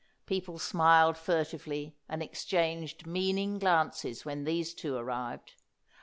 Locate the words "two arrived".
4.73-5.53